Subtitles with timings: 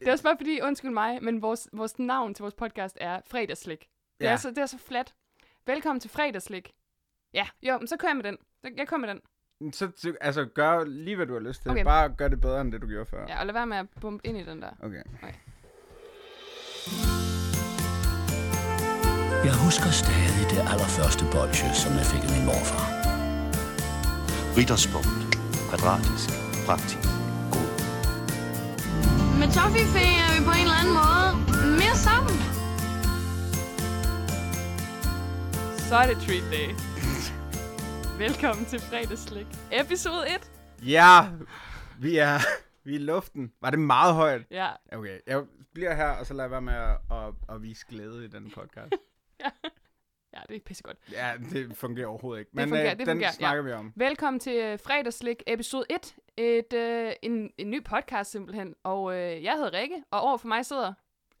[0.00, 3.20] Det er også bare fordi, undskyld mig, men vores, vores navn til vores podcast er
[3.30, 3.80] Fredagslik.
[4.20, 4.32] Det, Ja.
[4.32, 5.14] er så, det er så flat.
[5.66, 6.72] Velkommen til Fredagslik.
[7.34, 8.36] Ja, jo, men så kører jeg med den.
[8.78, 9.20] Jeg kører med den.
[9.72, 11.70] Så, så- altså, gør lige, hvad du har lyst til.
[11.70, 11.84] Okay.
[11.84, 13.26] Bare gør det bedre, end det, du gjorde før.
[13.28, 14.70] Ja, og lad være med at bumpe ind i den der.
[14.82, 15.02] Okay.
[19.44, 22.84] Jeg husker stadig det allerførste bolsje, som jeg fik af min morfar.
[24.58, 25.22] Ritterspunkt.
[25.68, 26.28] Kvadratisk.
[26.66, 27.08] Praktisk.
[29.40, 31.28] Med Toffifee er vi på en eller anden måde
[31.80, 32.36] mere sammen.
[35.88, 36.68] Så er det treat day.
[38.18, 39.46] Velkommen til Fredagslik.
[39.72, 40.50] Episode 1.
[40.86, 41.28] Ja,
[42.00, 42.38] vi er,
[42.84, 43.52] vi er i luften.
[43.60, 44.42] Var det meget højt?
[44.50, 47.86] Ja, Okay, jeg bliver her, og så lader jeg være med at, at, at vise
[47.88, 48.92] glæde i den podcast.
[50.34, 50.98] ja, det er pissegodt.
[51.12, 52.50] ja, det fungerer overhovedet ikke.
[52.54, 53.92] Men fungerer, øh, det den fungerer, snakker vi om.
[53.96, 56.14] Velkommen til øh, Fredagslik episode 1.
[56.36, 58.74] Et, øh, en, en ny podcast simpelthen.
[58.84, 60.92] Og øh, jeg hedder Rikke, og over for mig sidder...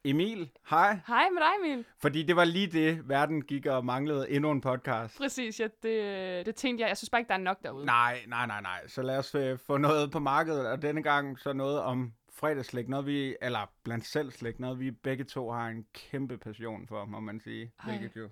[0.04, 0.98] Emil, hej.
[1.06, 1.84] Hej med dig, Emil.
[1.98, 5.18] Fordi det var lige det, verden gik og manglede endnu en podcast.
[5.18, 6.88] Præcis, ja, det, det tænkte jeg.
[6.88, 7.86] Jeg synes bare ikke, der er nok derude.
[7.86, 8.86] Nej, nej, nej, nej.
[8.86, 12.88] Så lad os øh, få noget på markedet, og denne gang så noget om fredagslæg,
[12.88, 17.04] noget vi, eller blandt selv slæg, noget vi begge to har en kæmpe passion for,
[17.04, 17.96] må man sige, Ej.
[17.96, 18.28] hvilket jo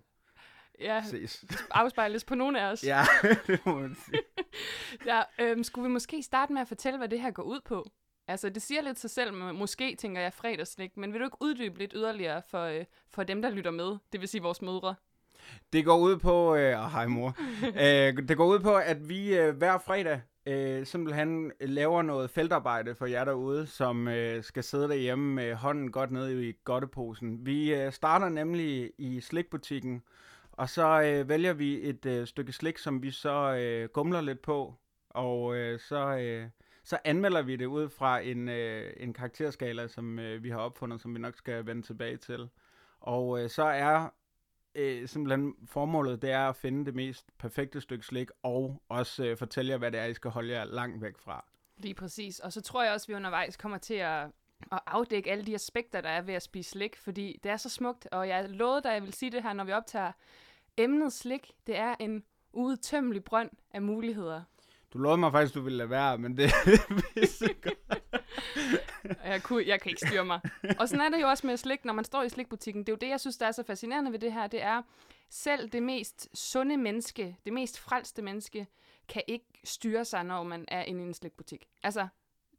[0.81, 1.45] Ja, ses.
[1.71, 2.85] afspejles på nogle af os.
[2.85, 3.05] ja,
[3.47, 4.23] det må man sige.
[5.07, 7.91] ja øhm, skulle vi måske starte med at fortælle, hvad det her går ud på?
[8.29, 11.37] Altså, det siger lidt sig selv, men måske tænker jeg fredagslik, men vil du ikke
[11.41, 13.97] uddybe lidt yderligere for, øh, for dem, der lytter med?
[14.13, 14.95] Det vil sige vores mødre.
[15.73, 17.37] Det går ud på, øh, oh, hej mor,
[17.83, 22.95] øh, det går ud på, at vi øh, hver fredag øh, simpelthen laver noget feltarbejde
[22.95, 27.47] for jer derude, som øh, skal sidde derhjemme med hånden godt nede i godteposen.
[27.47, 30.03] Vi øh, starter nemlig i slikbutikken,
[30.59, 34.43] og så øh, vælger vi et øh, stykke slik, som vi så øh, gumler lidt
[34.43, 34.75] på,
[35.11, 36.49] og øh, så, øh,
[36.85, 41.01] så anmelder vi det ud fra en, øh, en karakterskala, som øh, vi har opfundet,
[41.01, 42.49] som vi nok skal vende tilbage til.
[43.01, 44.09] Og øh, så er
[44.75, 49.37] øh, simpelthen formålet, det er at finde det mest perfekte stykke slik, og også øh,
[49.37, 51.45] fortælle jer, hvad det er, I skal holde jer langt væk fra.
[51.77, 52.39] Lige præcis.
[52.41, 54.25] Og så tror jeg også, at vi undervejs kommer til at,
[54.73, 57.69] at afdække alle de aspekter, der er ved at spise slik, fordi det er så
[57.69, 60.13] smukt, og jeg lovede dig, at jeg vil sige det her, når vi optager
[60.79, 61.51] emnet slik.
[61.67, 64.43] Det er en uudtømmelig brønd af muligheder.
[64.93, 66.51] Du lovede mig faktisk, du ville lade være, men det
[67.15, 67.55] vidste
[69.25, 70.41] jeg kunne, jeg kan ikke styre mig.
[70.79, 72.83] Og sådan er det jo også med slik, når man står i slikbutikken.
[72.83, 74.47] Det er jo det, jeg synes, der er så fascinerende ved det her.
[74.47, 74.83] Det er,
[75.31, 78.67] selv det mest sunde menneske, det mest frelste menneske,
[79.09, 81.67] kan ikke styre sig, når man er inde i en slikbutik.
[81.83, 82.09] Altså,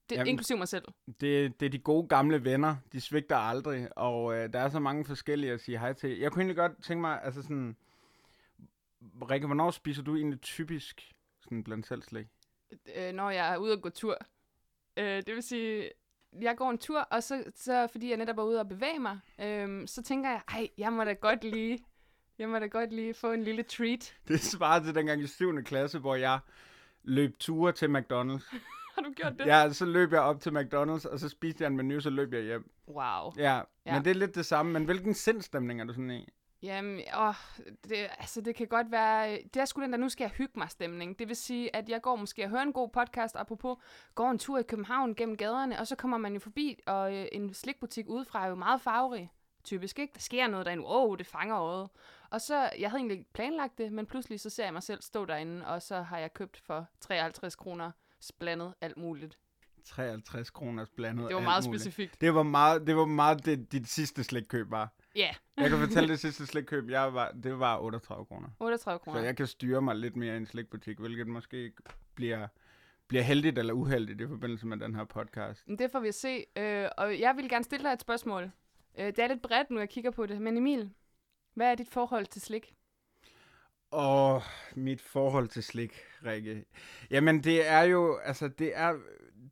[0.09, 0.85] det, Jamen- inklusiv mig selv.
[1.21, 4.79] det, det er de gode gamle venner, de svigter aldrig, og øh, der er så
[4.79, 6.17] mange forskellige at sige hej til.
[6.19, 7.75] Jeg kunne egentlig godt tænke mig, altså sådan,
[9.01, 11.11] Rikke, hvornår spiser du egentlig typisk
[11.41, 12.27] sådan blandt selv slik?
[12.95, 14.17] øh, når jeg er ude og gå tur.
[14.97, 15.89] Øh, det vil sige,
[16.41, 19.19] jeg går en tur, og så, så fordi jeg netop er ude og bevæge mig,
[19.41, 21.79] øh, så tænker jeg, ej, jeg må da godt lige,
[22.39, 24.15] jeg må da godt lige få en lille treat.
[24.27, 25.63] Det svarer til dengang i 7.
[25.63, 26.39] klasse, hvor jeg
[27.03, 28.55] løb ture til McDonald's.
[28.95, 29.45] Har du gjort det?
[29.45, 32.33] Ja, så løb jeg op til McDonald's, og så spiste jeg en menu, så løb
[32.33, 32.71] jeg hjem.
[32.87, 33.33] Wow.
[33.37, 33.61] Ja, Ja.
[33.85, 33.93] ja.
[33.93, 34.71] men det er lidt det samme.
[34.71, 36.27] Men hvilken sindstemning er du sådan i?
[36.61, 37.33] Jamen, åh,
[37.89, 39.39] det, altså, det kan godt være...
[39.53, 41.19] Det er sgu den der, nu skal jeg hygge mig stemning.
[41.19, 43.77] Det vil sige, at jeg går måske og hører en god podcast, apropos,
[44.15, 47.25] går en tur i København gennem gaderne, og så kommer man jo forbi, og øh,
[47.31, 49.31] en slikbutik udefra er jo meget farverig.
[49.63, 50.13] Typisk, ikke?
[50.13, 50.83] Der sker noget derinde.
[50.83, 51.89] Wow, det fanger øjet.
[52.29, 55.25] Og så, jeg havde egentlig planlagt det, men pludselig så ser jeg mig selv stå
[55.25, 57.91] derinde, og så har jeg købt for 53 kroner
[58.39, 59.37] blandet alt muligt.
[59.85, 61.81] 53 kroners blandet Det var meget muligt.
[61.83, 62.21] specifikt.
[62.21, 64.93] Det var meget, det var meget det, dit sidste slikkøb var.
[65.19, 68.47] Ja, Jeg kan fortælle, det sidste slikkøb, jeg var, det var 38 kroner.
[68.59, 69.19] 38 kroner.
[69.19, 71.71] Så jeg kan styre mig lidt mere i en slikbutik, hvilket måske
[72.15, 72.47] bliver,
[73.07, 75.65] bliver heldigt eller uheldigt i forbindelse med den her podcast.
[75.79, 76.45] Det får vi at se.
[76.57, 78.51] Øh, og jeg vil gerne stille dig et spørgsmål.
[78.99, 80.41] Øh, det er lidt bredt nu, jeg kigger på det.
[80.41, 80.89] Men Emil,
[81.53, 82.75] hvad er dit forhold til slik?
[83.91, 84.43] Og
[84.75, 85.93] mit forhold til slik,
[86.25, 86.65] Rikke.
[87.11, 88.95] Jamen, det er jo, altså, det er,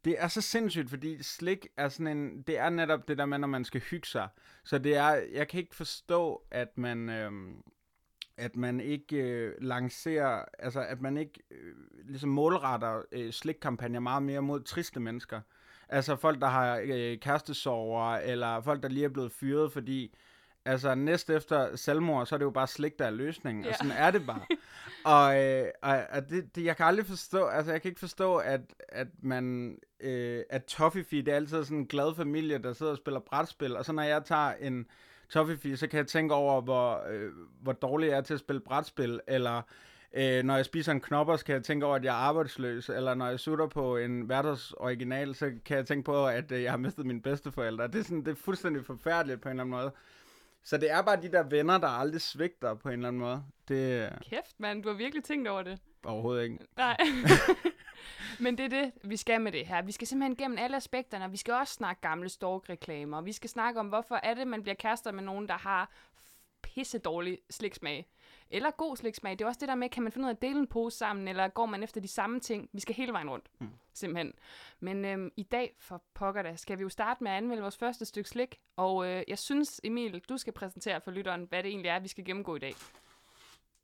[0.06, 3.38] det er så sindssygt, fordi slik er sådan en, det er netop det der med,
[3.38, 4.28] når man skal hygge sig.
[4.64, 7.32] Så det er, jeg kan ikke forstå, at man, øh,
[8.38, 14.23] at man ikke øh, lancerer, altså at man ikke øh, ligesom målretter øh, slikkampagner meget
[14.23, 15.41] mere mod triste mennesker.
[15.90, 20.16] Altså folk, der har øh, kærestesover, eller folk, der lige er blevet fyret, fordi
[20.67, 23.69] altså næst efter selvmord, så er det jo bare slik, der er løsningen, Ja.
[23.69, 24.41] og sådan er det bare.
[25.16, 28.35] og øh, og, og det, det, jeg kan aldrig forstå, altså jeg kan ikke forstå,
[28.35, 32.91] at, at man, øh, at Toffifee, det er altid sådan en glad familie, der sidder
[32.91, 34.85] og spiller brætspil, og så når jeg tager en
[35.29, 37.31] Toffifee, så kan jeg tænke over, hvor, øh,
[37.61, 39.61] hvor dårlig jeg er til at spille brætspil, eller
[40.13, 42.90] Øh, når jeg spiser en knopper, så kan jeg tænke over, at jeg er arbejdsløs.
[42.90, 46.63] Eller når jeg sutter på en hverdags original, så kan jeg tænke på, at øh,
[46.63, 47.87] jeg har mistet mine bedsteforældre.
[47.87, 49.91] Det er, sådan, det er fuldstændig forfærdeligt på en eller anden måde.
[50.67, 53.43] Så det er bare de der venner, der aldrig svigter på en eller anden måde.
[53.67, 55.79] Det er Kæft, mand, du har virkelig tænkt over det.
[56.05, 56.58] overhovedet ikke.
[56.78, 56.97] Nej.
[58.40, 59.81] Men det er det, vi skal med det her.
[59.81, 63.22] Vi skal simpelthen gennem alle aspekterne, og vi skal også snakke gamle stork-reklamer.
[63.22, 65.91] Vi skal snakke om, hvorfor er det, man bliver kærester med nogen, der har
[66.61, 68.08] pisse dårlig sliksmag.
[68.52, 69.32] Eller god sliksmag.
[69.32, 70.97] Det er også det der med, kan man finde ud af at dele en pose
[70.97, 72.70] sammen, eller går man efter de samme ting?
[72.73, 73.70] Vi skal hele vejen rundt, mm.
[73.94, 74.34] simpelthen.
[74.79, 77.78] Men øhm, i dag, for pokker da, skal vi jo starte med at anmelde vores
[77.78, 78.59] første stykke slik.
[78.76, 82.08] Og øh, jeg synes, Emil, du skal præsentere for lytteren, hvad det egentlig er, vi
[82.08, 82.73] skal gennemgå i dag.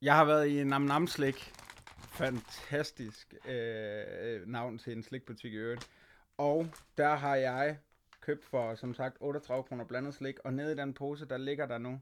[0.01, 1.53] Jeg har været i Nam Nam Slik.
[2.11, 5.89] Fantastisk øh, navn til en slikbutik i øvrigt.
[6.37, 6.67] Og
[6.97, 7.77] der har jeg
[8.21, 10.39] købt for, som sagt, 38 kroner blandet slik.
[10.39, 11.99] Og nede i den pose, der ligger der nu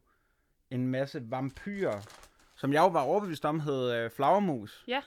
[0.72, 2.02] en masse vampyrer,
[2.62, 4.84] som jeg jo var overbevist om hed øh, flagermus.
[4.88, 5.02] Ja.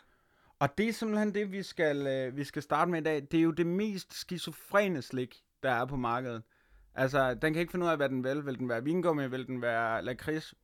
[0.58, 3.26] Og det er simpelthen det, vi skal, øh, vi skal starte med i dag.
[3.30, 6.42] Det er jo det mest skizofrene slik, der er på markedet.
[6.94, 8.46] Altså, den kan ikke finde ud af, hvad den vil.
[8.46, 9.28] Vil den være vingummi?
[9.28, 10.54] Vil den være lakrids?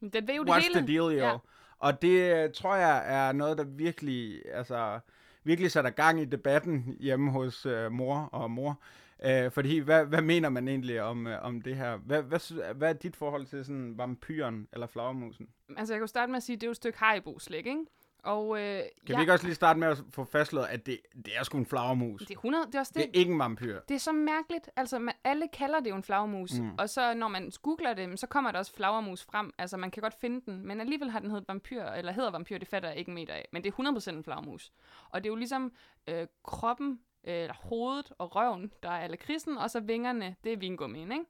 [0.00, 0.74] Den vil jo det What's hele.
[0.74, 1.10] the deal, jo?
[1.10, 1.28] Ja.
[1.28, 1.36] Ja.
[1.78, 5.00] Og det øh, tror jeg er noget, der virkelig, altså,
[5.44, 8.80] virkelig sætter gang i debatten hjemme hos øh, mor og mor.
[9.24, 11.96] Øh, fordi, hvad, hvad mener man egentlig om, øh, om det her?
[11.96, 15.48] Hvad, hvad, hvad er dit forhold til sådan vampyren eller flagermusen?
[15.76, 17.66] Altså, jeg kan jo starte med at sige, at det er jo et stykke Haribo-slik,
[17.66, 17.84] ikke?
[18.24, 20.98] Og øh, Kan ja, vi ikke også lige starte med at få fastslået, at det,
[21.14, 22.20] det er sgu en flagermus?
[22.20, 23.16] det er 100, det er også Det det.
[23.16, 23.80] er ikke en vampyr.
[23.88, 24.70] Det er så mærkeligt.
[24.76, 26.52] Altså, man, alle kalder det jo en flagermus.
[26.58, 26.70] Mm.
[26.78, 29.52] Og så når man googler det, så kommer der også flagermus frem.
[29.58, 30.66] Altså, man kan godt finde den.
[30.66, 33.48] Men alligevel har den heddet vampyr, eller hedder vampyr, det fatter jeg ikke meter af.
[33.52, 34.72] Men det er 100% en flagermus.
[35.10, 35.72] Og det er jo ligesom
[36.08, 41.12] øh, kroppen, eller hovedet og røven, der er lakridsen, og så vingerne, det er vingummien,
[41.12, 41.24] ikke?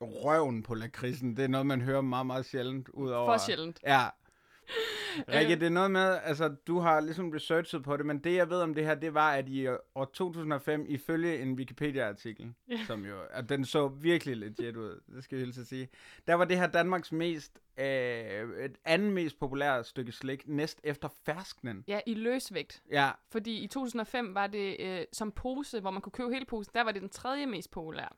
[0.00, 3.26] Røven på lakridsen, det er noget, man hører meget, meget sjældent ud over...
[3.26, 3.80] For sjældent.
[3.82, 4.08] Ja.
[5.34, 8.50] Rikke, det er noget med, altså du har ligesom researchet på det, men det jeg
[8.50, 12.78] ved om det her, det var, at i år 2005, ifølge en Wikipedia-artikel, Ja.
[12.86, 15.88] som jo, at den så virkelig legit ud, det skal jeg hilse at sige,
[16.26, 17.84] der var det her Danmarks mest, øh,
[18.64, 21.84] et anden mest populære stykke slik, næst efter fersknen.
[21.88, 22.82] Ja, i løsvægt.
[22.90, 26.72] Ja, Fordi i 2005 var det øh, som pose, hvor man kunne købe hele posen,
[26.74, 28.08] der var det den tredje mest populære.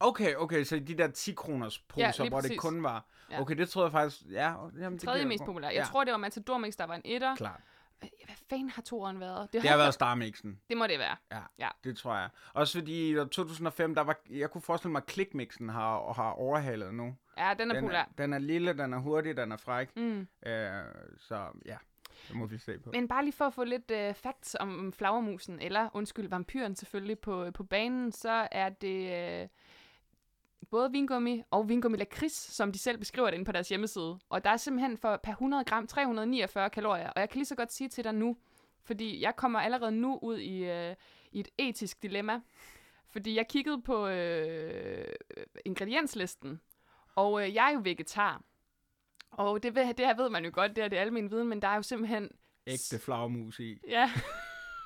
[0.00, 2.60] Okay, okay, så de der 10 kroners poser, Ja, hvor det præcis.
[2.60, 3.40] kun var, Ja.
[3.40, 5.70] okay, det troede jeg faktisk, ja, jamen, det Tredje mest populære.
[5.72, 7.36] Jeg ja, tror, det var Matador Mix, der var en etter.
[7.36, 7.60] klart.
[8.04, 9.52] Øh, Hvad fanden har toeren været?
[9.52, 10.60] Det har været Starmixen.
[10.68, 11.16] Det må det være.
[11.32, 11.68] Ja, Ja.
[11.84, 12.28] det tror jeg.
[12.54, 16.30] Også fordi i år 2005, der var, jeg kunne forestille mig, at Clickmixen har, har
[16.30, 17.16] overhalet nu.
[17.38, 17.98] Ja, den er Den populær.
[18.00, 19.96] er, den er lille, den er hurtig, den er fræk.
[19.96, 20.28] Mm.
[20.46, 20.84] Øh,
[21.18, 21.76] så ja,
[22.28, 22.90] det må vi se på.
[22.92, 27.18] Men bare lige for at få lidt øh, facts om flagermusen, eller undskyld, vampyren selvfølgelig
[27.18, 29.12] på, på banen, så er det
[29.42, 29.48] øh,
[30.70, 34.18] både vingummi og vingummi lakrids, som de selv beskriver det inde på deres hjemmeside.
[34.28, 37.08] Og der er simpelthen for per 100 gram 349 kalorier.
[37.10, 38.36] Og jeg kan lige så godt sige til dig nu,
[38.84, 40.94] fordi jeg kommer allerede nu ud i, øh,
[41.32, 42.40] i et etisk dilemma.
[43.08, 45.06] Fordi jeg kiggede på øh,
[45.64, 46.60] ingredienslisten,
[47.16, 48.42] og øh, jeg er jo vegetar.
[49.30, 51.62] Og det, ved- det her ved man jo godt, det er det almen viden, men
[51.62, 52.28] der er jo simpelthen
[52.66, 53.78] Ægte flagermus i.
[53.88, 54.10] Ja.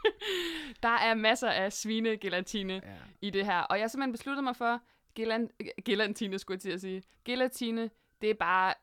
[0.83, 2.81] der er masser af svinegelatine Ja.
[3.21, 3.59] i det her.
[3.61, 4.81] Og jeg har simpelthen besluttet mig for,
[5.15, 5.51] gelan,
[5.85, 7.91] gelatine skulle jeg til at sige, gelatine,
[8.21, 8.75] det er bare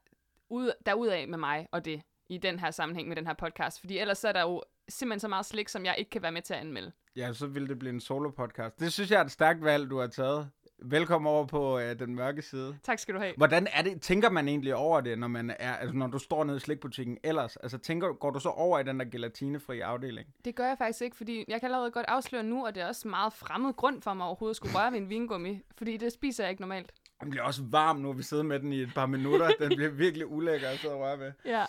[0.49, 3.79] ud, derudaf med mig og det, i den her sammenhæng med den her podcast.
[3.79, 6.31] Fordi ellers så er der jo simpelthen så meget slik, som jeg ikke kan være
[6.31, 6.91] med til at anmelde.
[7.15, 8.79] ja, så vil det blive en solo-podcast.
[8.79, 10.49] Det synes jeg er et stærkt valg, du har taget.
[10.85, 12.77] Velkommen over på øh, den mørke side.
[12.83, 13.33] Tak skal du have.
[13.37, 16.43] Hvordan er det, tænker man egentlig over det, når man er, altså når du står
[16.43, 17.57] nede i slikbutikken ellers?
[17.57, 20.27] Altså tænker, går du så over i den der gelatinefri afdeling?
[20.45, 22.87] Det gør jeg faktisk ikke, fordi jeg kan allerede godt afsløre nu, og det er
[22.87, 26.13] også meget fremmed grund for mig overhovedet at skulle røre ved en vingummi, fordi det
[26.13, 26.91] spiser jeg ikke normalt.
[27.21, 29.49] Den bliver også varm nu, vi sidder med den i et par minutter.
[29.59, 31.31] Den bliver virkelig ulækker at sidde og røre ved.
[31.45, 31.65] Ja.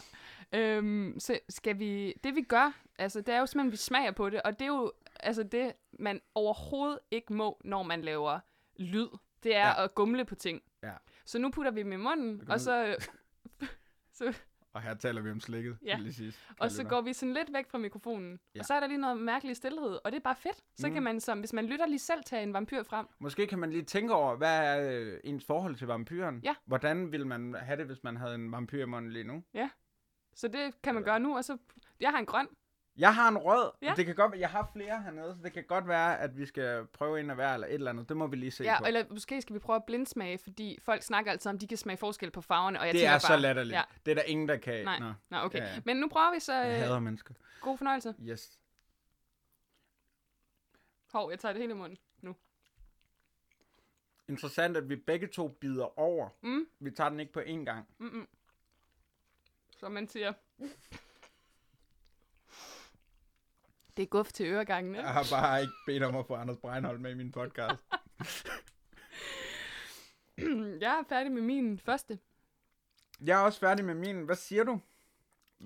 [0.53, 2.15] Øhm, så skal vi...
[2.25, 4.63] Det vi gør, altså det er jo simpelthen, at vi smager på det, og det
[4.63, 8.39] er jo altså det, man overhovedet ikke må, når man laver
[8.77, 9.09] lyd.
[9.43, 9.69] Det er ja.
[9.69, 9.85] Ja.
[9.85, 10.63] at gumle på ting.
[10.83, 10.93] Ja.
[11.25, 12.97] Så nu putter vi dem i munden, og så,
[14.19, 14.39] så,
[14.73, 15.99] Og her taler vi om slikket, Ja.
[16.05, 16.33] jeg sige.
[16.59, 18.31] og så går vi sådan lidt væk fra mikrofonen.
[18.33, 18.39] Ja.
[18.55, 18.61] Ja.
[18.61, 20.65] Og så er der lige noget mærkelig stillhed, og det er bare fedt.
[20.77, 20.93] Så mm.
[20.95, 23.07] kan man, som, hvis man lytter lige selv, tage en vampyr frem.
[23.19, 26.41] Måske kan man lige tænke over, hvad er øh, ens forhold til vampyren?
[26.45, 26.55] Ja.
[26.65, 29.45] Hvordan ville man have det, hvis man havde en vampyr i munden lige nu?
[30.35, 31.59] Så det kan man gøre nu, og så...
[32.01, 32.49] Jeg har en grøn.
[32.97, 33.71] Jeg har en rød.
[33.83, 33.95] Ja.
[33.97, 36.87] Det kan godt, jeg har flere hernede, så det kan godt være, at vi skal
[36.87, 38.09] prøve en af hver eller et eller andet.
[38.09, 38.85] Det må vi lige se Ja, på.
[38.87, 41.97] eller måske skal vi prøve at blindsmage, fordi folk snakker altid om, de kan smage
[41.97, 43.75] forskel på farverne, og jeg det er så bare, latterligt.
[43.77, 43.83] Ja.
[44.07, 44.85] Det er der ingen, der kan.
[44.85, 44.99] Nej.
[44.99, 45.13] Nå.
[45.31, 45.59] Nå, okay.
[45.59, 45.81] Ja, Ja.
[45.85, 46.55] Men nu prøver vi så.
[46.55, 47.35] Jeg Øh, hader mennesker.
[47.61, 48.15] god fornøjelse.
[48.23, 48.59] Yes.
[51.13, 52.37] Hov, jeg tager det hele i munden nu.
[54.29, 56.29] Interessant, at vi begge to bider over.
[56.43, 56.67] Mm.
[56.81, 57.89] Vi tager den ikke på én gang.
[57.99, 58.29] Mm-mm.
[59.79, 60.33] Som man siger.
[63.97, 64.99] Det er guf til øregangene.
[64.99, 67.81] Jeg har bare ikke bedt om at få Anders Breinholt med i min podcast.
[70.81, 72.19] Jeg er færdig med min første.
[73.27, 74.23] Jeg er også færdig med min.
[74.23, 74.81] Hvad siger du?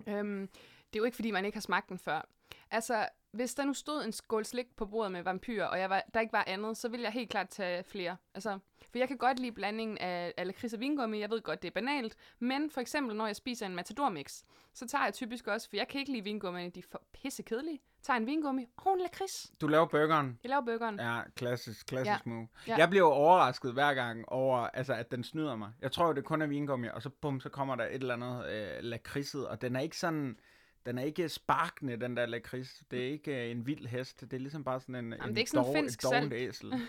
[0.06, 0.48] Øhm,
[0.92, 2.28] det er jo ikke, fordi man ikke har smagt den før.
[2.70, 6.02] Altså, hvis der nu stod en skål slik på bordet med vampyrer, og jeg var,
[6.14, 8.16] der ikke var andet, så ville jeg helt klart tage flere.
[8.34, 8.58] Altså,
[8.90, 11.20] for jeg kan godt lide blandingen af, af lakrids og vingummi.
[11.20, 12.16] Jeg ved godt, det er banalt.
[12.38, 14.42] Men for eksempel, når jeg spiser en matador mix,
[14.74, 17.42] så tager jeg typisk også, for jeg kan ikke lide vingummi, de er for pisse
[17.42, 17.80] kedelige.
[18.02, 19.52] Tager en vingummi og en lakrids.
[19.60, 20.38] Du laver burgeren.
[20.42, 20.98] Jeg laver burgeren.
[21.00, 22.30] Ja, klassisk, klassisk Ja.
[22.30, 22.48] move.
[22.68, 22.76] Ja.
[22.76, 25.72] Jeg bliver overrasket hver gang over, altså, at den snyder mig.
[25.80, 28.46] Jeg tror det kun er vingummi, og så bum, så kommer der et eller andet
[28.50, 30.38] øh, lakridset, og den er ikke sådan,
[30.86, 32.82] den er ikke sparkende, den der lakrids.
[32.90, 34.20] Det er ikke øh, en vild hest.
[34.20, 36.32] Det er ligesom bare sådan en, en det er ikke sådan dog- finsk et dovent
[36.32, 36.72] æsel.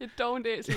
[0.00, 0.74] Et dovent æsel.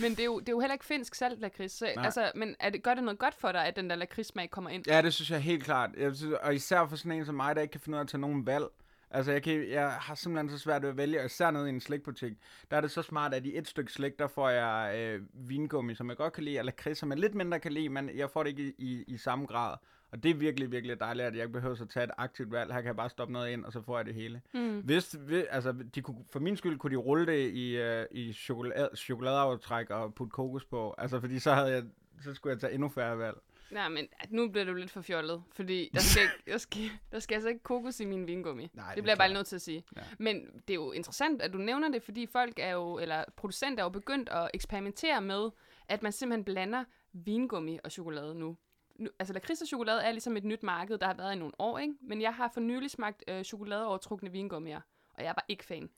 [0.00, 1.72] Men det er, jo, det er jo heller ikke finsk salt lakrids.
[1.72, 2.04] Så, Nej.
[2.04, 4.70] altså, men er det, gør det noget godt for dig, at den der lakridssmag kommer
[4.70, 4.84] ind?
[4.86, 5.90] Ja, det synes jeg helt klart.
[5.96, 8.04] Jeg synes, og især for sådan en som mig, der ikke kan finde ud af
[8.04, 8.64] at tage nogen valg.
[9.10, 11.68] Altså, jeg, kan, jeg har simpelthen så svært ved at vælge, og især nede i
[11.68, 12.32] en slikbutik.
[12.70, 15.94] Der er det så smart, at i et stykke slik, der får jeg øh, vingummi,
[15.94, 18.30] som jeg godt kan lide, eller lakrids, som jeg lidt mindre kan lide, men jeg
[18.30, 19.76] får det ikke i, i, i samme grad.
[20.12, 22.72] Og det er virkelig, virkelig dejligt, at jeg ikke behøver at tage et aktivt valg.
[22.72, 24.40] Her kan jeg bare stoppe noget ind, og så får jeg det hele.
[24.54, 24.80] Mm.
[24.80, 25.16] Hvis,
[25.50, 29.90] altså, de kunne, for min skyld kunne de rulle det i, øh, i chokolade, chokoladeaftræk
[29.90, 30.94] og putte kokos på.
[30.98, 31.84] Altså, fordi så, havde jeg,
[32.24, 33.36] så skulle jeg tage endnu færre valg.
[33.70, 37.18] Nej, men nu bliver du lidt for fjollet, fordi der skal, ikke, der skal, der
[37.18, 38.70] skal altså ikke kokos i min vingummi.
[38.74, 39.84] Nej, det det bliver jeg bare nødt til at sige.
[39.96, 40.02] Ja.
[40.18, 43.82] Men det er jo interessant, at du nævner det, fordi folk er jo, eller producenter
[43.82, 45.50] er jo begyndt at eksperimentere med,
[45.88, 48.56] at man simpelthen blander vingummi og chokolade nu.
[48.98, 51.52] Nu altså lakrids og chokolade er ligesom et nyt marked, der har været i nogle
[51.58, 51.94] år, ikke?
[52.00, 54.80] Men jeg har for nylig smagt øh, chokoladeovertrukne vingummier,
[55.14, 55.90] og jeg var ikke fan.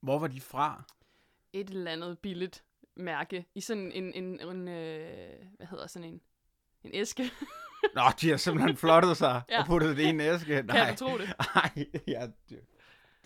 [0.00, 0.84] Hvor var de fra?
[1.52, 2.64] Et eller andet billigt
[2.96, 6.20] mærke i sådan en, en, en øh, hvad hedder sådan en,
[6.84, 7.30] en æske.
[7.94, 9.60] Nå, de har simpelthen flottet sig Ja.
[9.60, 10.46] og puttet det i en æske.
[10.54, 11.32] Kan Nej, du tro det?
[11.54, 12.54] Nej, ja, du,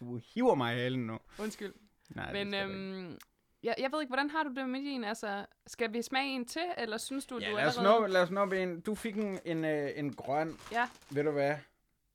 [0.00, 1.18] du hiver mig i halen nu.
[1.38, 1.75] Undskyld.
[2.11, 3.18] Nej, Men øhm,
[3.62, 5.05] jeg, jeg ved ikke, hvordan har du det med din?
[5.05, 8.00] Altså, skal vi smage en til, eller synes du, ja, du lad os, allerede...
[8.00, 8.81] nå, lad os nå ved en.
[8.81, 10.57] Du fik en, en, øh, en grøn.
[10.73, 11.55] Ja, Ved du hvad?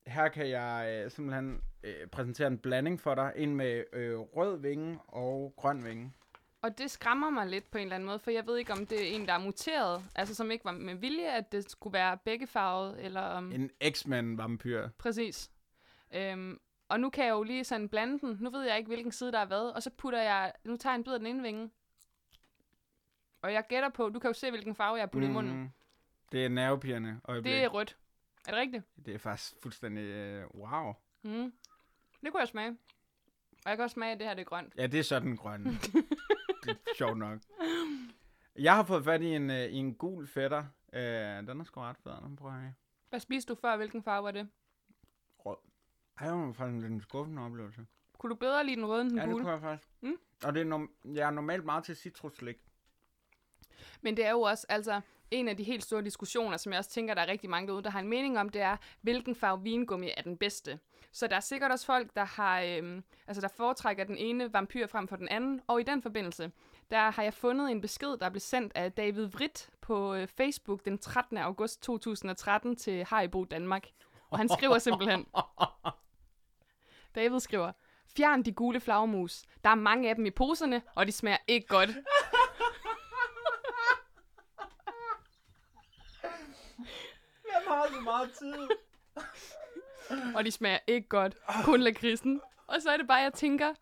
[0.06, 3.32] Her kan jeg øh, simpelthen øh, præsentere en blanding for dig.
[3.36, 6.12] En med øh, rød vinge og grøn vinge.
[6.62, 8.86] og det skræmmer mig lidt på en eller anden måde, for jeg ved ikke, om
[8.86, 11.94] det er en, der er muteret, altså som ikke var med vilje, at det skulle
[11.94, 13.52] være begge farvet, eller om...
[13.52, 14.88] En X-Men vampyr.
[14.98, 15.50] Præcis.
[16.14, 18.36] Øhm, og nu kan jeg jo lige sådan blande den.
[18.40, 19.74] Nu ved jeg ikke, hvilken side der er hvad.
[19.74, 20.52] Og så putter jeg...
[20.64, 21.70] Nu tager jeg en bid af den ene vinge.
[23.42, 24.08] Og jeg gætter på...
[24.08, 25.32] Du kan jo se, hvilken farve jeg har puttet mm.
[25.32, 25.56] i munden.
[25.60, 25.70] Mhm.
[26.32, 27.52] Det er nervepirrende øjeblik.
[27.52, 27.96] Det er rødt.
[28.46, 28.84] Er det rigtigt?
[29.06, 30.02] det er faktisk fuldstændig...
[30.02, 30.92] Øh, wow.
[31.22, 31.52] Mm.
[32.22, 32.70] Det kunne jeg smage.
[33.64, 34.74] Og jeg kan også smage, at det her det er grønt.
[34.76, 35.64] Ja, det er sådan grøn.
[36.64, 37.40] det er sjovt nok.
[38.56, 40.64] Jeg har fået fat i en, øh, i en gul fætter.
[40.92, 41.02] Øh,
[41.46, 42.12] den er sgu ret fed.
[42.22, 42.72] Den prøver jeg.
[43.08, 43.76] Hvad spiste du før?
[43.76, 44.48] Hvilken farve var det?
[46.20, 47.86] Ej, det var faktisk en skuffende oplevelse.
[48.18, 49.42] Kunne du bedre lide den røde end den Ja, det gule?
[49.44, 49.88] kunne jeg faktisk.
[50.00, 50.16] Mm.
[50.44, 52.56] Og det er nom- jeg er normalt meget til citruslik.
[54.02, 56.90] Men det er jo også altså en af de helt store diskussioner, som jeg også
[56.90, 59.62] tænker, der er rigtig mange derude, der har en mening om, det er, hvilken farve
[59.62, 60.78] vingummi er den bedste.
[61.12, 64.86] Så der er sikkert også folk, der har, øhm, altså der foretrækker den ene vampyr
[64.86, 65.60] frem for den anden.
[65.66, 66.52] Og i den forbindelse,
[66.90, 70.84] der har jeg fundet en besked, der blev sendt af David Vridt på øh, Facebook
[70.84, 71.38] den 13.
[71.38, 73.86] august 2013 til Haribo Danmark.
[74.30, 75.26] Og han skriver simpelthen,
[77.14, 77.72] David skriver,
[78.16, 79.42] Fjern de gule flagermus.
[79.64, 81.90] Der er mange af dem i poserne, og de smager ikke godt.
[87.52, 88.54] Jeg har så meget tid.
[90.36, 91.36] og de smager ikke godt.
[91.64, 92.40] Kun lakridsen.
[92.66, 93.74] Og så er det bare, jeg tænker,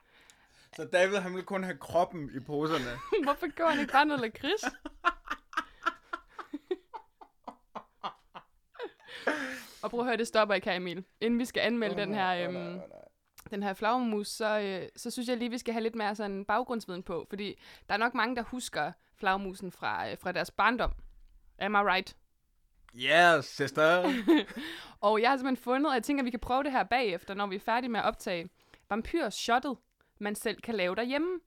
[0.76, 2.98] Så David, han vil kun have kroppen i poserne.
[3.24, 4.64] hvorfor gør han ikke bare noget lakrids?
[9.82, 11.04] og prøv at høre, det stopper ikke her, Emil.
[11.20, 12.80] Inden vi skal anmelde den her, øhm,
[13.52, 16.44] den her flagmus, så, øh, så synes jeg lige, vi skal have lidt mere sådan
[16.44, 17.26] baggrundsviden på.
[17.28, 20.92] Fordi der er nok mange, der husker flagmusen fra, øh, fra deres barndom.
[21.58, 22.16] Am I right?
[22.94, 24.12] Yes, sister.
[25.00, 27.34] Og jeg har simpelthen fundet, og jeg tænker, at vi kan prøve det her bagefter,
[27.34, 28.48] når vi er færdige med at optage.
[28.90, 29.76] Vampyr-shottet,
[30.18, 31.40] man selv kan lave derhjemme.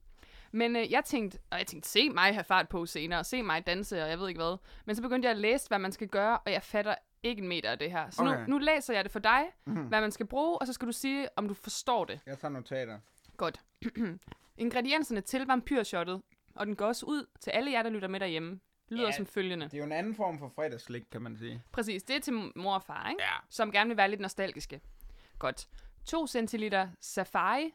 [0.52, 3.68] Men øh, jeg tænkte, og jeg tænkte, se mig have fart på senere, se mig
[3.68, 4.58] danse, og jeg ved ikke hvad.
[4.86, 6.96] Men så begyndte jeg at læse, hvad man skal gøre, og jeg fatter
[7.26, 8.10] ikke en meter af det her.
[8.10, 8.40] Så okay.
[8.40, 9.74] Nu, nu læser jeg det for dig, mm.
[9.88, 12.20] hvad man skal bruge, og så skal du sige, om du forstår det.
[12.26, 13.00] Jeg tager notater.
[13.38, 13.62] Godt.
[14.58, 16.22] Ingredienserne til vampyrshottet,
[16.56, 19.12] og den går også ud til alle jer, der lytter med derhjemme, lyder Ja.
[19.12, 19.66] som følgende.
[19.66, 21.62] Det er jo en anden form for fredagslik, kan man sige.
[21.72, 23.24] Præcis, det er til mor og far, ikke?
[23.24, 23.30] Ja.
[23.50, 24.82] som gerne vil være lidt nostalgiske.
[25.40, 25.68] Godt.
[26.06, 27.74] 2 centiliter safari.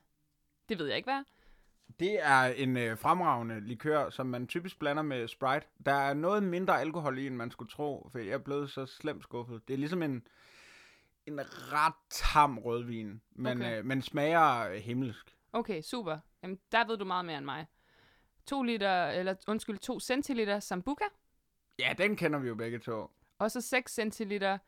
[0.69, 1.23] Det ved jeg ikke, hvad.
[2.01, 5.67] Det er en øh, fremragende likør, som man typisk blander med Sprite.
[5.87, 8.87] Der er noget mindre alkohol i, end man skulle tro, for jeg er blevet så
[8.87, 9.69] slemt skuffet.
[9.69, 10.27] Det er ligesom en,
[11.27, 11.41] en
[11.73, 13.79] ret tam rødvin, men, Okay.
[13.79, 15.37] øh, men smager himmelsk.
[15.53, 16.19] Okay, super.
[16.43, 17.67] Jamen, der ved du meget mere end mig.
[18.47, 21.05] 2 liter, eller undskyld, 2 centiliter Sambuca,
[21.79, 23.11] Ja, den kender vi jo begge to.
[23.39, 24.59] og så 6 centiliter,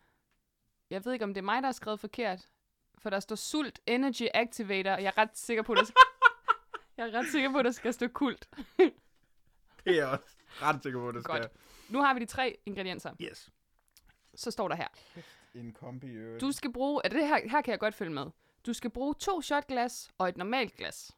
[0.91, 2.49] jeg ved ikke, om det er mig, der har skrevet forkert,
[2.99, 5.85] for der står Sult Energy Activator, og jeg er ret sikker på, at der
[7.03, 8.49] jeg er ret sikker på, at der skal stå kult.
[8.79, 8.93] Det
[9.87, 11.45] er jeg også ret sikker på, at det Godt.
[11.45, 11.59] skal.
[11.89, 13.15] Nu har vi de tre ingredienser.
[13.23, 13.51] Yes.
[14.35, 14.89] Så står der her.
[15.55, 16.39] En kombi.
[16.39, 18.27] Du skal bruge, er det her, her kan jeg godt følge med.
[18.67, 21.17] Du skal bruge to shotglas og et normalt glas.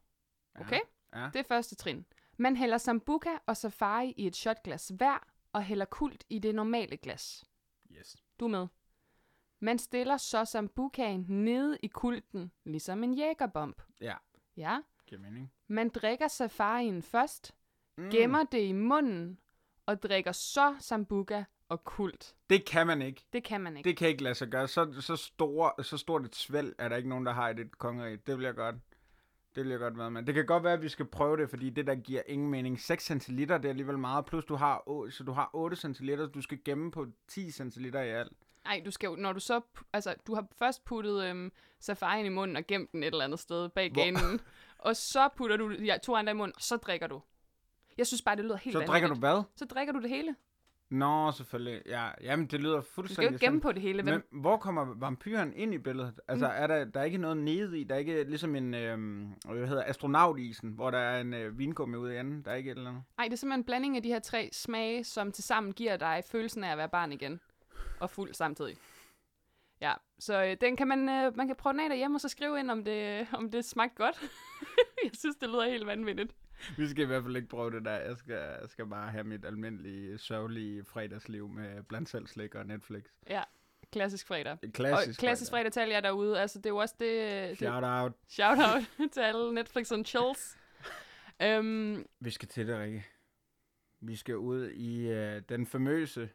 [0.55, 0.81] Okay?
[1.15, 1.31] Ja.
[1.33, 2.07] Det er første trin.
[2.37, 6.97] Man hælder Sambuca og Safari i et shotglas hver, og hælder kult i det normale
[6.97, 7.45] glas.
[7.93, 8.17] Yes.
[8.41, 8.67] Du er med.
[9.61, 13.83] Man stiller så Sambucaen nede i kulten, ligesom en jægerbomb.
[14.01, 14.15] Ja,
[14.57, 14.79] Ja.
[15.07, 15.53] Giver mening.
[15.69, 17.53] Man drikker Safarien først,
[17.99, 18.11] Mm.
[18.11, 19.39] gemmer det i munden,
[19.87, 22.35] og drikker så Sambuca og kult.
[22.51, 23.25] Det kan man ikke.
[23.33, 23.89] Det kan man ikke.
[23.89, 24.69] Det kan ikke lade sig gøre.
[24.69, 27.79] Så, så, store, så stort et svælg er der ikke nogen, der har i det
[27.79, 28.17] kongerige.
[28.17, 28.75] Det vil jeg godt.
[29.55, 30.23] Det vil jeg godt være med.
[30.23, 32.81] Det kan godt være, at vi skal prøve det, fordi det der giver ingen mening.
[32.81, 34.25] 6 centiliter, det er alligevel meget.
[34.27, 38.11] Plus du har, så du har 8 centiliter, du skal gemme på 10 centiliter i
[38.11, 38.33] alt.
[38.65, 39.61] Nej, du skal jo, når du så,
[39.93, 43.39] altså, du har først puttet øhm, safarien i munden og gemt den et eller andet
[43.41, 44.41] sted bag Hvor- ganen,
[44.85, 47.23] og så putter du de to andre i munden, og så drikker du.
[47.99, 49.43] Jeg synes bare, det lyder helt Så drikker du hvad?
[49.57, 50.35] Så drikker du det hele.
[50.91, 51.83] Nå, selvfølgelig.
[51.87, 54.03] Ja, jamen, det lyder Du skal jo fuldstændig ikke gemme på det hele.
[54.03, 54.15] Hvem?
[54.31, 56.21] Men hvor kommer vampyren ind i billedet?
[56.29, 56.53] Altså, Mm.
[56.57, 57.85] er der, der er ikke noget nede i?
[57.85, 61.97] Der er ikke ligesom en, øhm, hvad hedder, astronautisen, hvor der er en øh, vingummi
[61.97, 62.43] ude i enden?
[62.45, 63.03] Der er ikke et eller andet?
[63.17, 66.23] Nej, det er simpelthen en blanding af de her tre smage, som tilsammen giver dig
[66.31, 67.41] følelsen af at være barn igen.
[68.01, 68.77] Og fuld samtidig.
[69.85, 72.29] Ja, så øh, den kan man, øh, man kan prøve den af derhjemme, og så
[72.29, 74.23] skrive ind, om det, om det smagte godt.
[75.05, 76.33] jeg synes, det lyder helt vanvittigt.
[76.77, 77.97] Vi skal i hvert fald ikke prøve det der.
[77.97, 82.67] Jeg skal, jeg skal bare have mit almindelige, sørgelige fredagsliv med blandt selv slik og
[82.67, 83.03] Netflix.
[83.31, 83.43] Ja,
[83.93, 84.59] klassisk fredag.
[84.73, 86.41] Klassisk, og klassisk fredag til alle jer derude.
[86.41, 87.49] Altså, det er jo også det...
[87.51, 88.13] det Shout out.
[88.29, 90.57] shout out til alle Netflix and chills.
[91.43, 93.07] Øhm, Vi skal til det, Rikke.
[94.01, 96.29] Vi skal ud i øh, den famøse...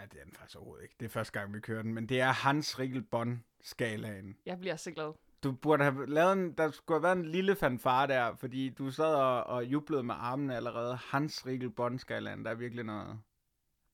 [0.00, 0.94] Ja, det er den faktisk overhovedet ikke.
[1.00, 1.94] Det er første gang, vi kører den.
[1.94, 4.36] Men det er Hans Rikkel Bond-skalaen.
[4.46, 5.12] jeg bliver så glad.
[5.42, 8.90] Du burde have lavet en, der skulle have været en lille fanfare der, fordi du
[8.90, 10.96] sad og, og jublede med armene allerede.
[10.96, 13.18] Hans Rikkel Bond-skalaen, der er virkelig noget.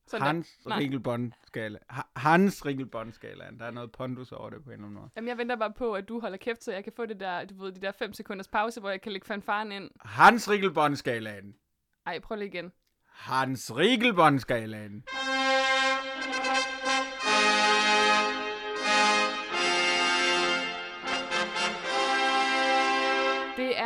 [0.07, 0.59] Sådan Hans.
[1.90, 3.59] Ha- Hans Rikkel Bond-skalaen.
[3.59, 5.11] Der er noget pondus over det på en eller anden måde.
[5.16, 7.44] Jamen, jeg venter bare på, at du holder kæft, så jeg kan få det der,
[7.44, 9.90] du ved, de der 5 sekunders pause, hvor jeg kan lægge fanfaren ind.
[10.00, 11.55] Hans Rikkel Bond-skalaen.
[12.07, 12.72] Ej, prøv lige igen.
[13.09, 15.05] Hans Rikkel Bond-skalaen.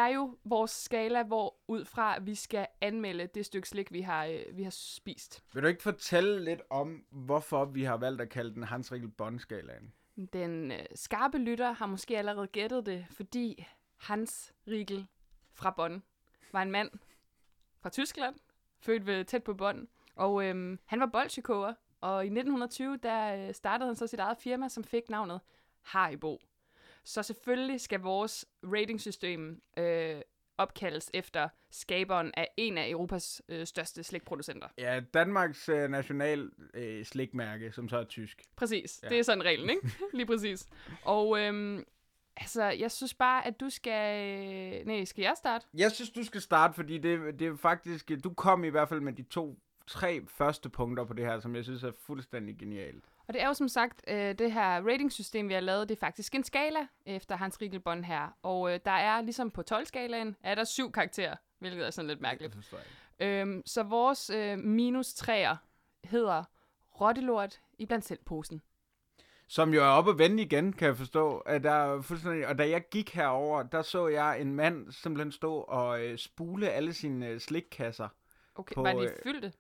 [0.09, 4.25] Er jo vores skala, hvor ud fra vi skal anmelde det stykke slik, vi har,
[4.25, 5.45] øh, vi har spist.
[5.55, 9.11] Vil du ikke fortælle lidt om, hvorfor vi har valgt at kalde den Hans Rikkel
[9.11, 9.93] Bond-skalaen?
[10.33, 13.67] Den øh, skarpe lytter har måske allerede gættet det, fordi
[13.97, 15.07] Hans Riegel
[15.53, 16.03] fra Bonn
[16.53, 16.91] var en mand
[17.81, 18.35] fra Tyskland,
[18.81, 23.55] født ved tæt på Bonn, og øhm, han var bolsjekoger, og i 1920 der øh,
[23.55, 25.41] startede han så sit eget firma, som fik navnet
[25.83, 26.39] Haribo.
[27.09, 30.21] Så selvfølgelig skal vores ratingsystem øh,
[30.59, 34.69] opkaldes efter skaberen af en af Europas øh, største slikproducenter.
[34.79, 38.43] Ja, Danmarks øh, national øh, slikmærke, som så er tysk.
[38.57, 39.09] Præcis, Ja.
[39.09, 39.91] det er sådan reglen, ikke?
[40.17, 40.67] Lige præcis.
[41.05, 41.85] Og øhm,
[42.37, 44.29] altså, jeg synes bare, at du skal...
[44.81, 45.67] øh, Nej, skal jeg starte?
[45.75, 48.11] Jeg synes, du skal starte, fordi det, det er faktisk...
[48.25, 51.57] Du kom i hvert fald med de to, tre første punkter på det her, som
[51.57, 53.05] jeg synes er fuldstændig genialt.
[53.29, 56.01] Og det er jo som sagt, øh, det her ratingsystem, vi har lavet, det er
[56.01, 58.37] faktisk en skala efter Hans Riegelbond her.
[58.43, 62.21] Og øh, der er ligesom på 12-skalaen, er der syv karakterer, hvilket er sådan lidt
[62.21, 62.53] mærkeligt.
[62.53, 62.87] Det forstår jeg
[63.21, 63.41] ikke.
[63.41, 65.57] Øhm, så vores øh, minus træer
[66.05, 66.45] hedder
[67.01, 68.63] rottelort i blandt selv posen.
[69.49, 71.39] Som jo er oppe og vende igen, kan jeg forstå.
[71.39, 75.33] At der er fuldstændig, og da jeg gik herover, der så jeg en mand simpelthen
[75.33, 78.09] stå og øh, spule alle sine øh, slikkasser.
[78.55, 79.53] Okay, På, var de øh, fyldte?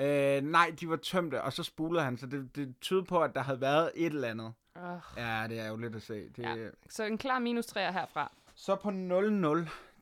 [0.00, 3.34] Øh, nej, de var tømte, og så spulede han, så det, det tyder på, at
[3.34, 4.52] der havde været et eller andet.
[4.76, 4.82] Uh,
[5.16, 6.28] Ja, det er jo lidt at se.
[6.28, 6.56] Det, Ja.
[6.90, 8.32] så en klar minus træer herfra.
[8.54, 8.92] Så på 0-0,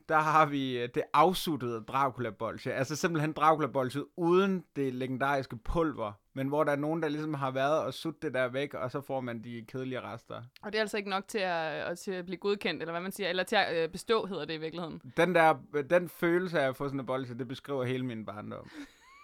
[0.09, 2.71] der har vi øh, det afsuttede Dracula-bolsje.
[2.71, 6.11] Altså simpelthen Dracula-bolsje uden det legendariske pulver.
[6.33, 8.91] Men hvor der er nogen, der ligesom har været og sutt det der væk, og
[8.91, 10.41] så får man de kedelige rester.
[10.61, 13.01] Og det er altså ikke nok til at, at, til at blive godkendt, eller hvad
[13.01, 15.01] man siger, eller til at øh, bestå, hedder det i virkeligheden.
[15.17, 15.55] Den der,
[15.89, 18.69] den følelse af at få sådan en bolsje, det beskriver hele min barndom.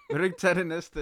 [0.09, 0.99] Vil du ikke tage det næste?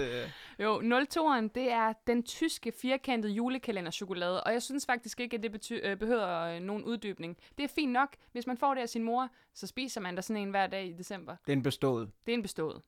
[0.58, 5.54] Jo, 02'eren, det er den tyske firkantede julekalender-chokolade, og jeg synes faktisk ikke, at det
[5.56, 7.36] bety- øh, behøver øh, nogen uddybning.
[7.58, 8.08] Det er fint nok.
[8.32, 10.86] Hvis man får det af sin mor, så spiser man der sådan en hver dag
[10.86, 11.36] i december.
[11.46, 12.10] Det er en bestået.
[12.26, 12.82] Det er en bestået.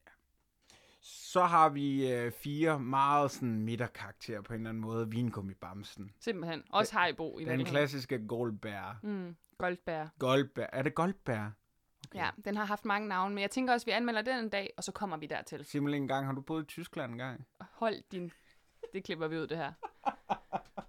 [1.00, 5.10] Så har vi øh, fire meget sådan midterkarakterer på en eller anden måde.
[5.10, 6.10] Vingummi Bamsen.
[6.20, 6.62] Simpelthen.
[6.70, 7.66] Også Haribo i Den virkeligheden.
[7.66, 8.98] klassiske Goldbær.
[9.02, 10.06] Mm, Goldbær.
[10.18, 10.66] Goldbær.
[10.72, 11.50] Er det Goldbær?
[12.10, 12.18] Okay.
[12.18, 14.48] Ja, den har haft mange navne, men jeg tænker også, at vi anmelder den en
[14.48, 15.64] dag, og så kommer vi dertil.
[15.64, 16.26] Simpelthen en gang.
[16.26, 17.46] Har du boet i Tyskland en gang?
[17.60, 18.32] Hold din...
[18.92, 19.72] Det klipper vi ud, det her.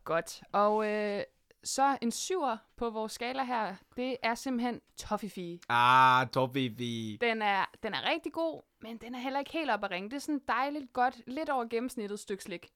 [0.04, 0.44] Godt.
[0.52, 1.24] Og øh,
[1.64, 5.60] så en syver på vores skala her, det er simpelthen Toffifee.
[5.70, 6.70] Ah, Toffee.
[7.18, 10.10] Den er, den er rigtig god, men den er heller ikke helt op at ringe.
[10.10, 12.70] Det er sådan dejligt godt, lidt over gennemsnittet stykke slik.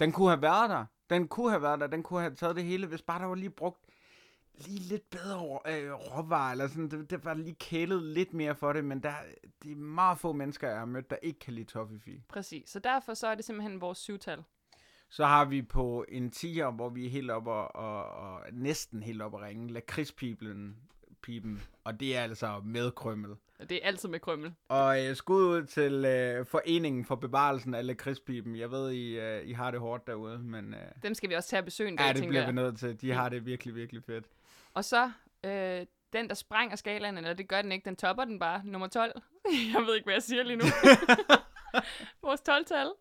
[0.00, 0.84] Den kunne have været der.
[1.10, 1.86] Den kunne have været der.
[1.86, 3.80] Den kunne have taget det hele, hvis bare der var lige brugt
[4.58, 8.72] lige lidt bedre øh, råvarer, eller sådan, det, det var lige kælet lidt mere for
[8.72, 9.12] det, men der,
[9.62, 12.22] det er meget få mennesker, jeg har mødt, der ikke kan lide toffifee.
[12.28, 12.70] Præcis.
[12.70, 14.42] Så derfor så er det simpelthen vores syvtal.
[15.08, 19.02] Så har vi på en 10'er, hvor vi er helt op og, og, og næsten
[19.02, 20.76] helt op at ringe, lakridspiblen,
[21.22, 23.30] pipen, og det er altså med krømmel.
[23.58, 24.54] Og det er altid med krømmel.
[24.68, 28.56] Og øh, skud ud til øh, Foreningen for Bevarelsen af lakridspipen.
[28.56, 31.48] Jeg ved, I, øh, I har det hårdt derude, men øh, Dem skal vi også
[31.48, 32.48] tage at besøge en dag, ja, det bliver jeg.
[32.48, 33.00] vi nødt til.
[33.00, 34.24] De har det virkelig, virkelig fedt.
[34.74, 35.10] Og så
[35.44, 38.88] øh, den, der sprænger skalaen, eller det gør den ikke, den topper den bare, nummer
[38.88, 39.22] 12.
[39.74, 40.64] jeg ved ikke, hvad jeg siger lige nu.
[42.22, 42.92] Vores 12-tal.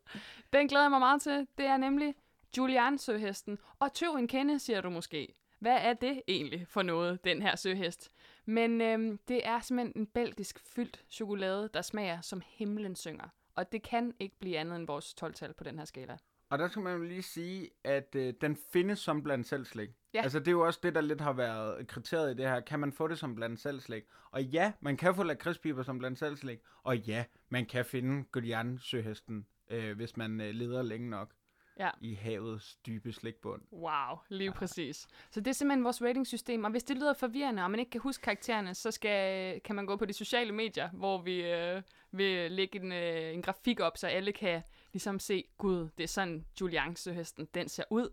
[0.54, 1.48] Den glæder jeg mig meget til.
[1.58, 2.16] Det er nemlig
[2.58, 3.60] Julian søhesten.
[3.80, 5.34] Og tøv en kende, siger du måske.
[5.60, 8.12] Hvad er det egentlig for noget, den her søhest?
[8.46, 13.28] Men øhm, det er simpelthen en belgisk fyldt chokolade, der smager som himlen synger.
[13.56, 16.18] Og det kan ikke blive andet end vores 12-tal på den her skala.
[16.54, 19.90] Og der skal man jo lige sige, at øh, den findes som blandt selv slik.
[20.14, 20.22] Ja.
[20.22, 22.60] Altså det er jo også det, der lidt har været kriteriet i det her.
[22.60, 24.04] Kan man få det som blandt selv slik?
[24.32, 26.60] Og ja, man kan få lakridspiber som blandt selv slik.
[26.84, 31.34] Og ja, man kan finde Godian søhesten, øh, hvis man øh, leder længe nok
[31.80, 31.90] Ja.
[32.02, 33.62] i havets dybe slikbund.
[33.72, 34.58] Wow, lige ja.
[34.58, 35.08] præcis.
[35.32, 38.02] Så det er simpelthen vores ratingsystem, og hvis det lyder forvirrende, og man ikke kan
[38.02, 42.52] huske karaktererne, så skal, kan man gå på de sociale medier, hvor vi øh, vil
[42.52, 44.64] lægge en, øh, en grafik op, så alle kan
[44.94, 48.10] ligesom se, gud, det er sådan Julian-søhesten, den ser ud.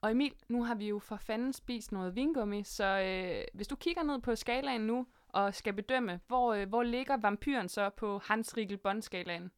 [0.00, 3.76] Og Emil, nu har vi jo for fanden spist noget vingummi, så øh, hvis du
[3.76, 8.20] kigger ned på skalaen nu, og skal bedømme, hvor, øh, hvor ligger vampyren så på
[8.24, 9.50] Hans Riegel Bond-skalaen?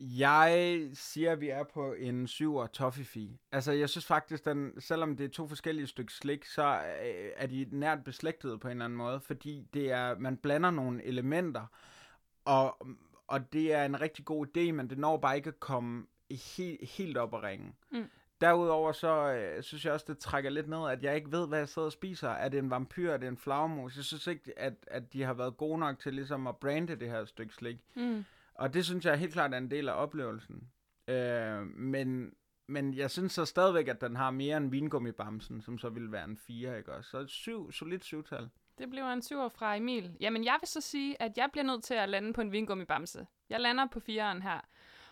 [0.00, 3.38] Jeg siger, at vi er på en 7'er toffifee.
[3.52, 7.46] Altså, jeg synes faktisk, den, selvom det er to forskellige stykker slik, så øh, er
[7.46, 11.66] de nært beslægtede på en eller anden måde, fordi det er, man blander nogle elementer,
[12.44, 12.86] og,
[13.26, 16.78] og det er en rigtig god idé, men det når bare ikke at komme he,
[16.96, 17.72] helt op at ringe.
[17.92, 18.04] Mm.
[18.40, 21.58] Derudover så øh, synes jeg også, det trækker lidt ned, at jeg ikke ved, hvad
[21.58, 22.28] jeg sidder og spiser.
[22.28, 23.10] Er det en vampyr?
[23.10, 23.96] Er det en flagermus?
[23.96, 27.10] Jeg synes ikke, at, at de har været gode nok til ligesom at brande det
[27.10, 27.76] her stykke slik.
[27.96, 28.24] Mm.
[28.54, 30.70] Og det synes jeg helt klart er en del af oplevelsen.
[31.08, 32.34] Øh, men,
[32.66, 36.24] men jeg synes så stadigvæk, at den har mere end vingummibamsen, som så ville være
[36.24, 37.10] en 4, ikke også?
[37.10, 38.48] Så et syv, solidt syvtal.
[38.78, 40.16] Det bliver en syver fra Emil.
[40.20, 43.26] Jamen, jeg vil så sige, at jeg bliver nødt til at lande på en vingummibamse.
[43.48, 44.60] Jeg lander på fireren her.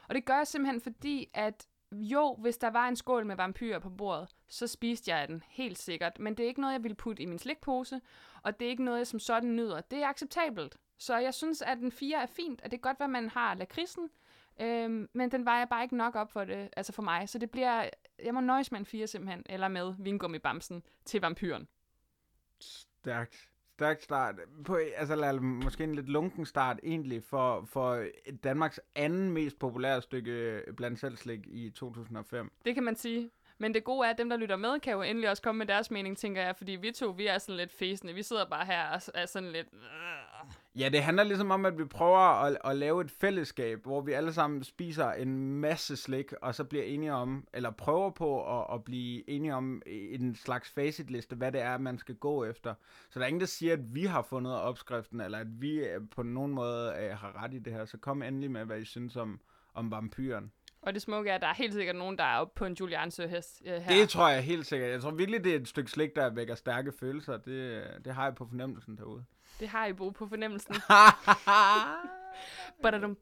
[0.09, 3.79] Og det gør jeg simpelthen fordi, at jo, hvis der var en skål med vampyrer
[3.79, 6.19] på bordet, så spiste jeg den, helt sikkert.
[6.19, 8.01] Men det er ikke noget, jeg vil putte i min slikpose,
[8.43, 9.81] og det er ikke noget, jeg som sådan nyder.
[9.81, 10.77] Det er acceptabelt.
[10.99, 13.55] Så jeg synes, at den 4 er fint, og det er godt, hvad man har
[13.55, 14.11] lakridsen,
[14.61, 17.29] øhm, men den vejer bare ikke nok op for det, altså for mig.
[17.29, 17.89] Så det bliver,
[18.25, 21.69] jeg må nøjes med en 4 simpelthen, eller med vingummibamsen til vampyren.
[22.61, 24.35] Stærkt stærk start.
[24.65, 28.05] På, altså, måske en lidt lunken start egentlig for, for
[28.45, 32.53] Danmarks anden mest populære stykke øh, blandt selvslik i 2005.
[32.65, 33.31] Det kan man sige.
[33.59, 35.67] Men det gode er, at dem, der lytter med, kan jo endelig også komme med
[35.67, 36.57] deres mening, tænker jeg.
[36.57, 38.15] Fordi vi to, vi er sådan lidt fæsende.
[38.15, 39.69] Vi sidder bare her og er sådan lidt...
[40.79, 44.13] Ja, det handler ligesom om, at vi prøver at, at lave et fællesskab, hvor vi
[44.13, 48.75] alle sammen spiser en masse slik, og så bliver enige om, eller prøver på at,
[48.75, 52.75] at blive enige om en slags facitliste, hvad det er, man skal gå efter.
[53.11, 56.01] Så der er ingen, der siger, at vi har fundet opskriften, eller at vi øh,
[56.11, 57.85] på nogen måde øh, har ret i det her.
[57.85, 59.41] Så kom endelig med, hvad I synes om,
[59.75, 60.53] om vampyren.
[60.83, 62.77] Og det smukke er, at der er helt sikkert nogen, der er oppe på en
[62.81, 63.97] Julian Søhest øh, her.
[63.97, 64.91] Det tror jeg helt sikkert.
[64.91, 67.37] Jeg tror virkelig, det er et stykke slik, der vækker stærke følelser.
[67.37, 69.25] Det, det har jeg på fornemmelsen derude.
[69.61, 70.75] Det har I brug på fornemmelsen.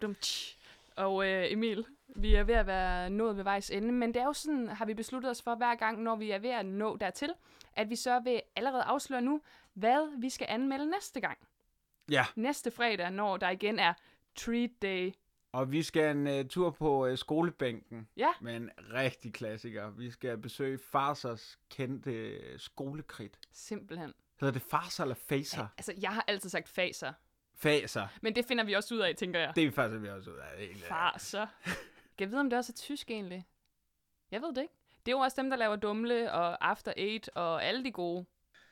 [0.01, 0.57] Dum, tsch.
[0.97, 4.25] Og øh, Emil, vi er ved at være nået ved vejs ende, men det er
[4.27, 6.97] jo sådan, har vi besluttet os for hver gang, når vi er ved at nå
[6.97, 7.33] dertil,
[7.77, 9.41] at vi så vil allerede afsløre nu,
[9.75, 11.39] hvad vi skal anmelde næste gang.
[12.11, 13.93] ja, Næste fredag, når der igen er
[14.37, 15.13] Treat Day.
[15.53, 19.91] og vi skal en uh, tur på uh, skolebænken Ja, med en rigtig klassiker.
[19.91, 23.39] Vi skal besøge Farsers kendte uh, skolekrit.
[23.53, 24.13] simpelthen.
[24.41, 25.67] Hedder det Farser eller Faser?
[25.79, 27.13] Altså, jeg har altid sagt faser,
[27.55, 28.09] Faser.
[28.23, 29.53] men det finder vi også ud af, tænker jeg.
[29.57, 30.59] Det er faktisk, vi også ud af.
[30.59, 30.83] egentlig.
[30.89, 31.47] Farser.
[31.65, 31.75] Kan
[32.27, 33.47] jeg vide, om det også er tysk egentlig?
[34.31, 34.75] Jeg ved det ikke.
[35.07, 38.27] Det er jo også dem, der laver Dumle og After Eight og alle de gode.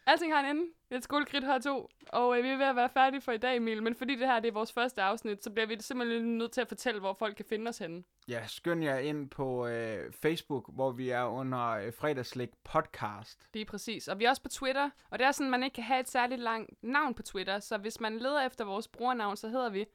[0.09, 0.73] Alting har en ende.
[0.91, 1.89] Et skolekridt har to.
[2.09, 3.83] Og øh, vi er ved at være færdige for i dag, Emil.
[3.83, 6.61] Men fordi det her det er vores første afsnit, så bliver vi simpelthen nødt til
[6.61, 8.05] at fortælle, hvor folk kan finde os henne.
[8.29, 13.49] Ja, skynd jer ind på øh, Facebook, hvor vi er under øh, Fredagslik Podcast.
[13.55, 14.09] Lige præcis.
[14.09, 14.91] Og vi er også på Twitter.
[15.11, 17.59] Og det er sådan, at man ikke kan have et særligt langt navn på Twitter.
[17.59, 19.87] Så hvis man leder efter vores brugernavn, så hedder vi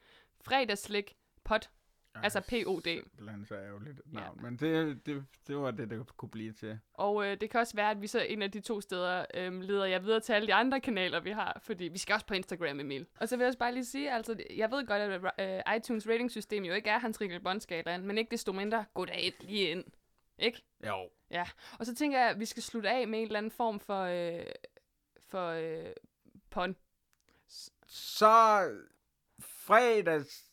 [0.45, 1.59] fredagslik pod.
[2.15, 2.83] Altså POD.
[2.83, 4.39] Simpelthen så ærgerligt et navn.
[4.41, 6.79] Men det, det, det var det, det kunne blive til.
[6.93, 9.61] Og øh, det kan også være, at vi så en af de to steder øh,
[9.61, 11.59] leder jeg videre til alle de andre kanaler, vi har.
[11.63, 13.07] Fordi vi skal også på Instagram, Emil.
[13.19, 15.01] Og så vil jeg også bare lige sige, altså, jeg ved godt,
[15.39, 19.33] at øh, iTunes ratingsystem jo ikke er hans Rikkel Bondskalaen, men ikke desto mindre, goddag
[19.39, 19.83] lige ind.
[20.37, 20.61] Ikke?
[20.87, 21.09] Jo.
[21.31, 21.45] Ja.
[21.79, 24.01] Og så tænker jeg, at vi skal slutte af med en eller anden form for,
[24.01, 24.45] øh,
[25.19, 25.93] for øh,
[26.49, 26.75] pon.
[27.87, 28.69] Så
[29.39, 30.49] fredags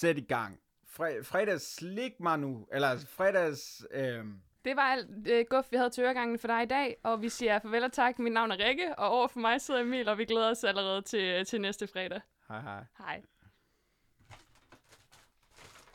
[0.00, 0.60] sæt i gang.
[0.86, 2.66] Fre, fredags slik mig nu.
[2.72, 3.86] Eller altså, fredags...
[3.90, 4.24] Øh,
[4.64, 7.28] Det var alt øh, guf, vi havde til øregangen for dig i dag, og vi
[7.28, 8.18] siger farvel og tak.
[8.18, 11.02] Mit navn er Rikke, og over for mig sidder Emil, og vi glæder os allerede
[11.02, 12.20] til, til næste fredag.
[12.48, 12.84] hej hej.
[12.98, 13.22] Hej.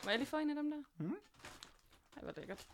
[0.04, 0.78] Må jeg lige få en af dem der?
[0.98, 1.16] Mhm.
[2.16, 2.66] Ej, hvor lækkert.